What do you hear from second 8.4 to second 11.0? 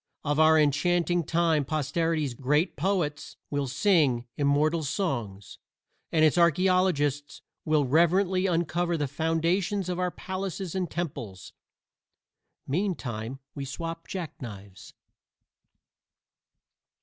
uncover the foundations of our palaces and